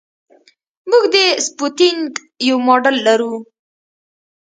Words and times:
موږ 0.89 1.03
د 1.13 1.17
سپوتنیک 1.45 2.13
یو 2.49 2.57
ماډل 2.67 2.95
لرو 3.07 3.33